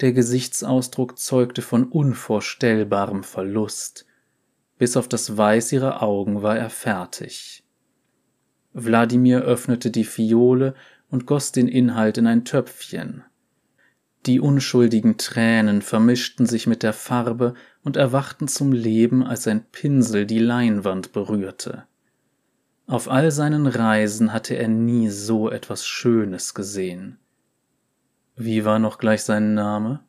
[0.00, 4.06] Der Gesichtsausdruck zeugte von unvorstellbarem Verlust.
[4.76, 7.62] Bis auf das Weiß ihrer Augen war er fertig.
[8.72, 10.74] Wladimir öffnete die Fiole
[11.10, 13.22] und goss den Inhalt in ein Töpfchen.
[14.26, 20.24] Die unschuldigen Tränen vermischten sich mit der Farbe und erwachten zum Leben, als ein Pinsel
[20.24, 21.84] die Leinwand berührte.
[22.86, 27.18] Auf all seinen Reisen hatte er nie so etwas Schönes gesehen.
[28.34, 30.00] Wie war noch gleich sein Name?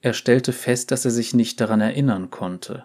[0.00, 2.84] Er stellte fest, dass er sich nicht daran erinnern konnte.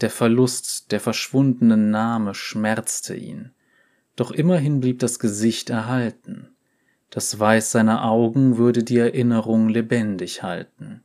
[0.00, 3.52] Der Verlust der verschwundenen Name schmerzte ihn,
[4.16, 6.53] doch immerhin blieb das Gesicht erhalten.
[7.14, 11.04] Das Weiß seiner Augen würde die Erinnerung lebendig halten.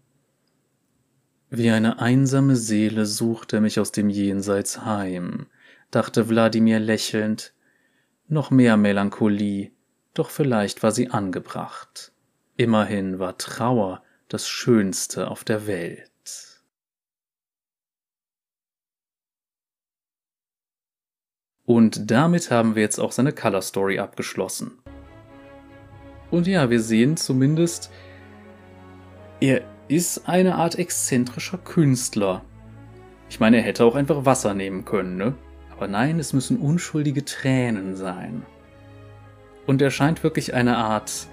[1.51, 5.45] Wie eine einsame Seele sucht er mich aus dem Jenseits heim,
[5.91, 7.53] dachte Wladimir lächelnd.
[8.27, 9.69] Noch mehr Melancholie,
[10.15, 12.11] doch vielleicht war sie angebracht.
[12.57, 16.09] Immerhin war Trauer das Schönste auf der Welt.
[21.65, 24.78] Und damit haben wir jetzt auch seine Color Story abgeschlossen.
[26.31, 27.91] Und ja, wir sehen zumindest,
[29.39, 32.43] er ist eine Art exzentrischer Künstler.
[33.29, 35.33] Ich meine, er hätte auch einfach Wasser nehmen können, ne?
[35.75, 38.43] Aber nein, es müssen unschuldige Tränen sein.
[39.65, 41.27] Und er scheint wirklich eine Art,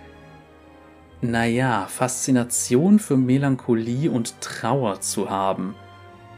[1.21, 5.75] naja, Faszination für Melancholie und Trauer zu haben.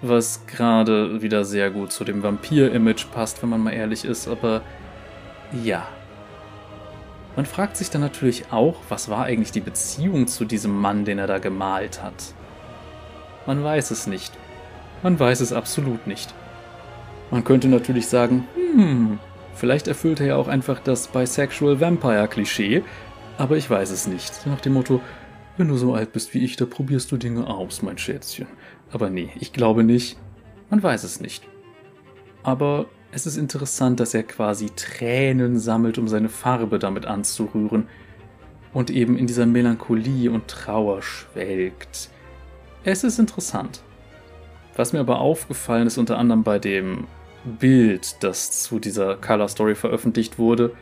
[0.01, 4.63] Was gerade wieder sehr gut zu dem Vampir-Image passt, wenn man mal ehrlich ist, aber
[5.65, 5.87] ja,
[7.39, 11.21] man fragt sich dann natürlich auch, was war eigentlich die Beziehung zu diesem Mann, den
[11.21, 12.35] er da gemalt hat.
[13.47, 14.33] Man weiß es nicht.
[15.05, 16.35] Man weiß es absolut nicht.
[17.31, 19.21] Man könnte natürlich sagen, hm,
[19.55, 22.83] vielleicht erfüllt er ja auch einfach das Bisexual Vampire-Klischee,
[23.37, 24.45] aber ich weiß es nicht.
[24.45, 25.01] Nach dem Motto,
[25.57, 28.49] wenn du so alt bist wie ich, da probierst du Dinge aus, mein Schätzchen.
[28.91, 30.19] Aber nee, ich glaube nicht.
[30.71, 31.47] Man weiß es nicht.
[32.43, 32.87] Aber
[33.19, 37.89] es ist interessant, dass er quasi Tränen sammelt, um seine Farbe damit anzurühren
[38.73, 42.11] und eben in dieser Melancholie und Trauer schwelgt.
[42.85, 43.83] Es ist interessant.
[44.77, 47.09] Was mir aber aufgefallen ist, unter anderem bei dem
[47.59, 50.73] Bild, das zu dieser Color Story veröffentlicht wurde,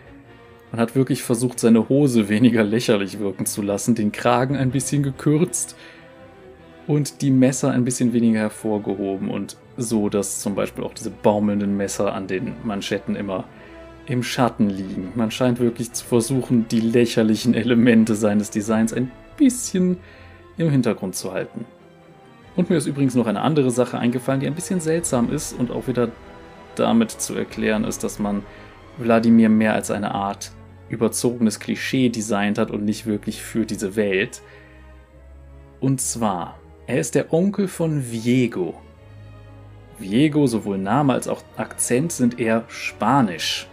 [0.72, 5.02] man hat wirklich versucht, seine Hose weniger lächerlich wirken zu lassen, den Kragen ein bisschen
[5.02, 5.74] gekürzt
[6.86, 11.76] und die Messer ein bisschen weniger hervorgehoben und so, dass zum Beispiel auch diese baumelnden
[11.76, 13.44] Messer an den Manschetten immer
[14.06, 15.12] im Schatten liegen.
[15.14, 19.98] Man scheint wirklich zu versuchen, die lächerlichen Elemente seines Designs ein bisschen
[20.56, 21.64] im Hintergrund zu halten.
[22.54, 25.70] Und mir ist übrigens noch eine andere Sache eingefallen, die ein bisschen seltsam ist und
[25.70, 26.10] auch wieder
[26.76, 28.42] damit zu erklären ist, dass man
[28.98, 30.52] Wladimir mehr als eine Art
[30.88, 34.40] überzogenes Klischee designt hat und nicht wirklich für diese Welt.
[35.80, 36.58] Und zwar
[36.88, 38.74] er ist der Onkel von Viego.
[39.98, 43.66] Viego, sowohl Name als auch Akzent, sind eher spanisch.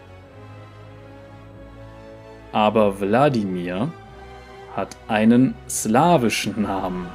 [2.52, 3.92] Aber Wladimir
[4.76, 7.08] hat einen slawischen Namen.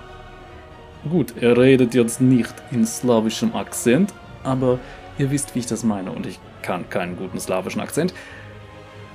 [1.09, 4.79] Gut, er redet jetzt nicht in slawischem Akzent, aber
[5.17, 8.13] ihr wisst, wie ich das meine und ich kann keinen guten slawischen Akzent.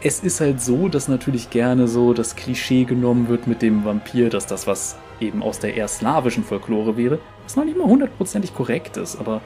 [0.02, 4.30] Es ist halt so, dass natürlich gerne so das Klischee genommen wird mit dem Vampir,
[4.30, 8.54] dass das was eben aus der eher slawischen Folklore wäre, was noch nicht mal hundertprozentig
[8.54, 9.42] korrekt ist, aber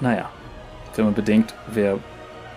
[0.00, 0.30] naja,
[0.94, 1.98] wenn man bedenkt, wer,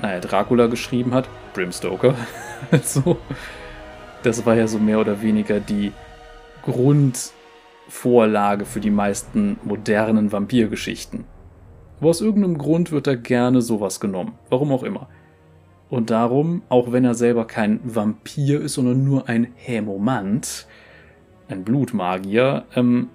[0.02, 2.16] naja, Dracula geschrieben hat, Bram Stoker,
[2.72, 3.18] also,
[4.24, 5.92] das war ja so mehr oder weniger die
[6.64, 11.26] Grundvorlage für die meisten modernen Vampirgeschichten.
[12.00, 15.10] Aber aus irgendeinem Grund wird da gerne sowas genommen, warum auch immer.
[15.90, 20.68] Und darum, auch wenn er selber kein Vampir ist, sondern nur ein Hämomant,
[21.48, 23.10] ein Blutmagier, ähm,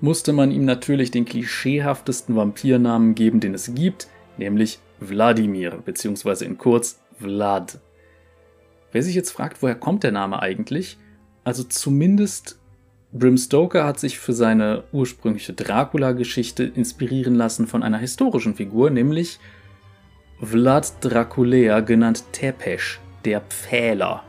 [0.00, 4.08] musste man ihm natürlich den klischeehaftesten Vampirnamen geben, den es gibt,
[4.38, 7.78] nämlich Wladimir, beziehungsweise in kurz Vlad.
[8.92, 10.98] Wer sich jetzt fragt, woher kommt der Name eigentlich?
[11.44, 12.58] Also zumindest
[13.12, 19.40] Brim Stoker hat sich für seine ursprüngliche Dracula-Geschichte inspirieren lassen von einer historischen Figur, nämlich
[20.40, 24.22] Vlad Draculea, genannt Tepesch, der Pfähler.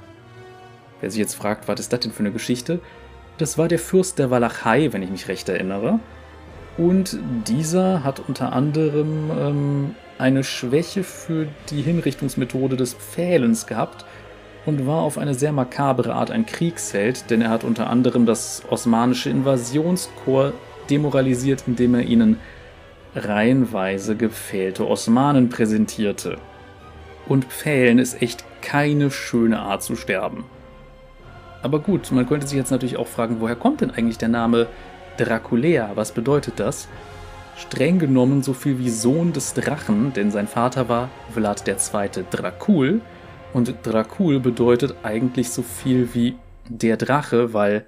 [1.00, 2.80] Wer sich jetzt fragt, was ist das denn für eine Geschichte?
[3.42, 6.00] Das war der Fürst der Walachei, wenn ich mich recht erinnere.
[6.78, 14.06] Und dieser hat unter anderem ähm, eine Schwäche für die Hinrichtungsmethode des Pfählens gehabt
[14.68, 18.62] und war auf eine sehr makabere Art ein Kriegsheld, denn er hat unter anderem das
[18.70, 20.54] osmanische Invasionskorps
[20.92, 22.40] demoralisiert, indem er ihnen
[23.16, 26.38] reihenweise gepfählte Osmanen präsentierte.
[27.28, 30.46] Und Pfählen ist echt keine schöne Art zu sterben.
[31.62, 34.68] Aber gut, man könnte sich jetzt natürlich auch fragen, woher kommt denn eigentlich der Name
[35.18, 35.92] Draculea?
[35.96, 36.88] Was bedeutet das?
[37.56, 42.24] Streng genommen so viel wie Sohn des Drachen, denn sein Vater war Vlad II.
[42.32, 43.02] Dracul
[43.54, 46.36] und Dracul bedeutet eigentlich so viel wie
[46.70, 47.86] der Drache, weil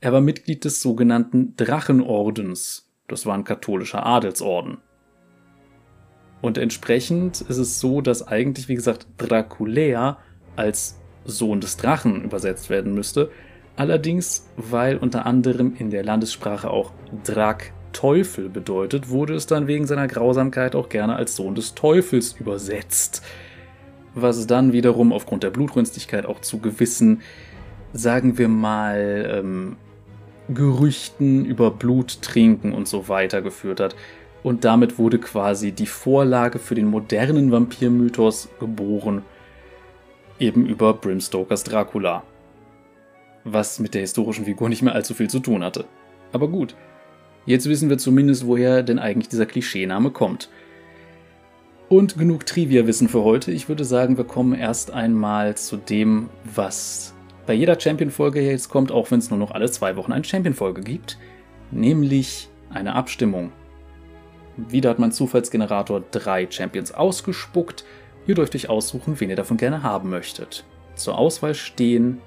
[0.00, 2.88] er war Mitglied des sogenannten Drachenordens.
[3.08, 4.78] Das war ein katholischer Adelsorden.
[6.40, 10.18] Und entsprechend ist es so, dass eigentlich, wie gesagt, Draculea
[10.54, 13.30] als Sohn des Drachen übersetzt werden müsste.
[13.76, 16.92] Allerdings, weil unter anderem in der Landessprache auch
[17.24, 22.36] Drak Teufel bedeutet, wurde es dann wegen seiner Grausamkeit auch gerne als Sohn des Teufels
[22.38, 23.22] übersetzt.
[24.14, 27.22] Was dann wiederum aufgrund der Blutrünstigkeit auch zu gewissen,
[27.92, 29.76] sagen wir mal, ähm,
[30.48, 33.94] Gerüchten über Blut trinken und so weiter geführt hat.
[34.42, 39.22] Und damit wurde quasi die Vorlage für den modernen Vampirmythos geboren,
[40.38, 42.22] eben über Bram Stokers Dracula.
[43.44, 45.86] Was mit der historischen Figur nicht mehr allzu viel zu tun hatte.
[46.32, 46.74] Aber gut,
[47.46, 50.50] jetzt wissen wir zumindest, woher denn eigentlich dieser Klischeename kommt.
[51.88, 53.50] Und genug Trivia-Wissen für heute.
[53.50, 57.14] Ich würde sagen, wir kommen erst einmal zu dem, was
[57.46, 60.82] bei jeder Champion-Folge jetzt kommt, auch wenn es nur noch alle zwei Wochen eine Champion-Folge
[60.82, 61.16] gibt,
[61.70, 63.52] nämlich eine Abstimmung.
[64.58, 67.86] Wieder hat mein Zufallsgenerator drei Champions ausgespuckt.
[68.28, 70.64] Ihr dürft euch aussuchen, wen ihr davon gerne haben möchtet.
[70.96, 72.20] Zur Auswahl stehen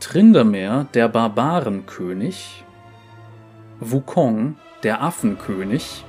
[0.00, 2.64] Trindamer, der Barbarenkönig,
[3.78, 6.04] Wukong, der Affenkönig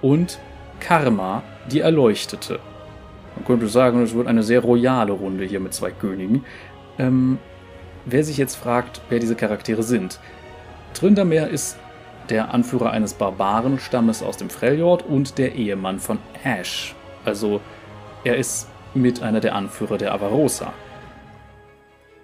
[0.00, 0.38] und
[0.80, 2.60] Karma, die Erleuchtete.
[3.36, 6.46] Man könnte sagen, es wird eine sehr royale Runde hier mit zwei Königen.
[6.98, 7.36] Ähm,
[8.06, 10.18] wer sich jetzt fragt, wer diese Charaktere sind.
[10.94, 11.76] Trindamer ist
[12.30, 16.94] der Anführer eines Barbarenstammes aus dem Freljord und der Ehemann von Ash.
[17.26, 17.60] Also
[18.24, 20.72] er ist mit einer der Anführer der Avarosa.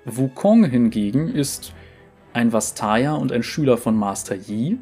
[0.05, 1.75] Wukong hingegen ist
[2.33, 4.79] ein Vastaya und ein Schüler von Master Yi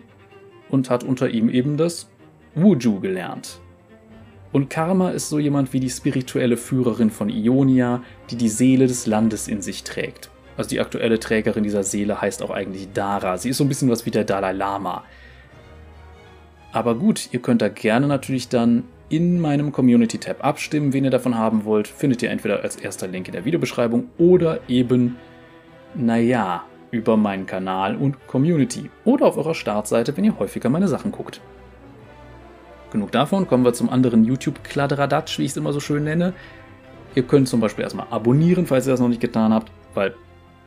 [0.68, 2.08] und hat unter ihm eben das
[2.54, 3.60] Wuju gelernt.
[4.52, 9.06] Und Karma ist so jemand wie die spirituelle Führerin von Ionia, die die Seele des
[9.06, 10.30] Landes in sich trägt.
[10.56, 13.36] Also die aktuelle Trägerin dieser Seele heißt auch eigentlich Dara.
[13.38, 15.04] Sie ist so ein bisschen was wie der Dalai Lama.
[16.72, 21.36] Aber gut, ihr könnt da gerne natürlich dann in meinem Community-Tab abstimmen, wen ihr davon
[21.36, 21.88] haben wollt.
[21.88, 25.16] Findet ihr entweder als erster Link in der Videobeschreibung oder eben,
[25.94, 28.90] naja, über meinen Kanal und Community.
[29.04, 31.40] Oder auf eurer Startseite, wenn ihr häufiger meine Sachen guckt.
[32.90, 36.32] Genug davon, kommen wir zum anderen YouTube-Kladderadatsch, wie ich es immer so schön nenne.
[37.14, 40.14] Ihr könnt zum Beispiel erstmal abonnieren, falls ihr das noch nicht getan habt, weil,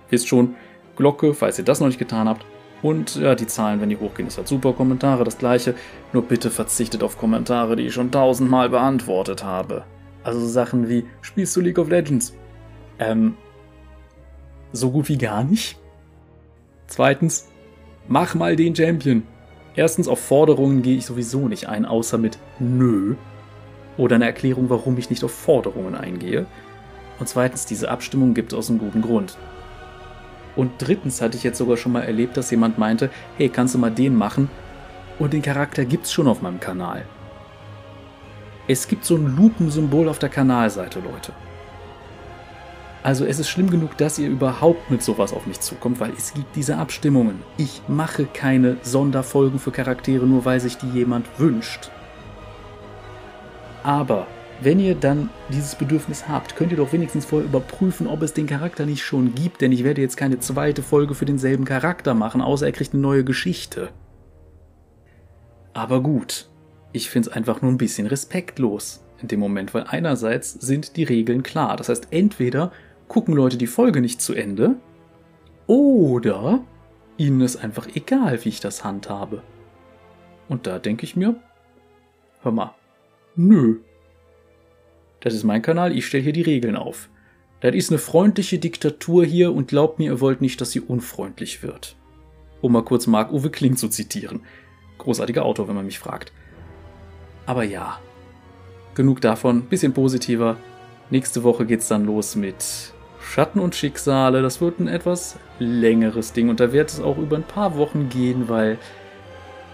[0.10, 0.56] wisst schon,
[0.96, 2.46] Glocke, falls ihr das noch nicht getan habt.
[2.82, 4.74] Und ja, die Zahlen, wenn die hochgehen, ist halt super.
[4.74, 5.76] Kommentare das gleiche.
[6.14, 9.84] Nur bitte verzichtet auf Kommentare, die ich schon tausendmal beantwortet habe.
[10.24, 12.34] Also Sachen wie, spielst du League of Legends?
[13.00, 13.36] Ähm,
[14.72, 15.78] so gut wie gar nicht.
[16.88, 17.50] Zweitens,
[18.08, 19.24] mach mal den Champion.
[19.76, 23.16] Erstens, auf Forderungen gehe ich sowieso nicht ein, außer mit Nö.
[23.98, 26.46] Oder eine Erklärung, warum ich nicht auf Forderungen eingehe.
[27.20, 29.38] Und zweitens, diese Abstimmung gibt es aus einem guten Grund.
[30.62, 33.80] Und drittens hatte ich jetzt sogar schon mal erlebt, dass jemand meinte, hey, kannst du
[33.80, 34.48] mal den machen?
[35.18, 37.04] Und den Charakter gibt's schon auf meinem Kanal.
[38.68, 41.34] Es gibt so ein Lupensymbol auf der Kanalseite, Leute.
[43.02, 46.32] Also es ist schlimm genug, dass ihr überhaupt mit sowas auf mich zukommt, weil es
[46.36, 47.42] gibt diese Abstimmungen.
[47.58, 51.90] Ich mache keine Sonderfolgen für Charaktere, nur weil sich die jemand wünscht.
[53.82, 54.28] Aber
[54.62, 58.46] wenn ihr dann dieses Bedürfnis habt, könnt ihr doch wenigstens vorher überprüfen, ob es den
[58.46, 62.42] Charakter nicht schon gibt, denn ich werde jetzt keine zweite Folge für denselben Charakter machen,
[62.42, 63.90] außer er kriegt eine neue Geschichte.
[65.74, 66.50] Aber gut,
[66.94, 71.04] ich finde es einfach nur ein bisschen respektlos in dem Moment, weil einerseits sind die
[71.04, 71.76] Regeln klar.
[71.78, 72.72] Das heißt, entweder
[73.08, 74.76] gucken Leute die Folge nicht zu Ende
[75.68, 76.64] oder
[77.18, 79.42] ihnen ist einfach egal, wie ich das handhabe.
[80.50, 81.36] Und da denke ich mir,
[82.42, 82.76] hör mal,
[83.36, 83.80] nö.
[85.22, 87.10] Das ist mein Kanal, ich stelle hier die Regeln auf.
[87.62, 91.62] Das ist eine freundliche Diktatur hier und glaubt mir, ihr wollt nicht, dass sie unfreundlich
[91.62, 91.96] wird.
[92.60, 94.42] Um mal kurz Marc-Uwe Kling zu zitieren.
[94.98, 96.34] Großartiger Autor, wenn man mich fragt.
[97.46, 98.00] Aber ja,
[98.96, 100.58] genug davon, bisschen positiver.
[101.12, 104.42] Nächste Woche geht's dann los mit Schatten und Schicksale.
[104.42, 108.10] Das wird ein etwas längeres Ding und da wird es auch über ein paar Wochen
[108.10, 108.80] gehen, weil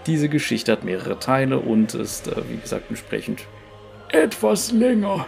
[0.06, 3.46] diese Geschichte hat mehrere Teile und ist, äh, wie gesagt, entsprechend
[4.10, 5.26] etwas länger.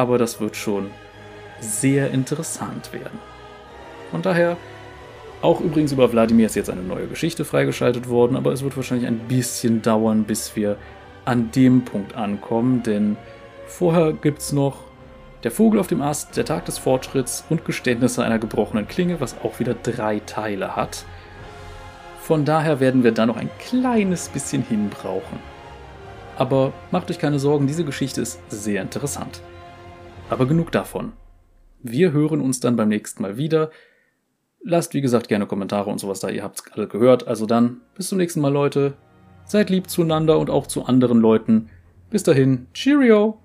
[0.00, 0.90] Aber das wird schon
[1.60, 3.18] sehr interessant werden.
[4.10, 4.56] Von daher,
[5.42, 9.06] auch übrigens über Wladimir ist jetzt eine neue Geschichte freigeschaltet worden, aber es wird wahrscheinlich
[9.06, 10.78] ein bisschen dauern, bis wir
[11.26, 13.18] an dem Punkt ankommen, denn
[13.66, 14.84] vorher gibt es noch
[15.44, 19.36] der Vogel auf dem Ast, der Tag des Fortschritts und Geständnisse einer gebrochenen Klinge, was
[19.44, 21.04] auch wieder drei Teile hat.
[22.22, 25.40] Von daher werden wir da noch ein kleines bisschen hinbrauchen.
[26.38, 29.42] Aber macht euch keine Sorgen, diese Geschichte ist sehr interessant.
[30.30, 31.12] Aber genug davon.
[31.82, 33.70] Wir hören uns dann beim nächsten Mal wieder.
[34.62, 37.26] Lasst wie gesagt gerne Kommentare und sowas da, ihr habt es alle gehört.
[37.26, 38.94] Also dann, bis zum nächsten Mal Leute.
[39.44, 41.68] Seid lieb zueinander und auch zu anderen Leuten.
[42.10, 43.38] Bis dahin, Cheerio!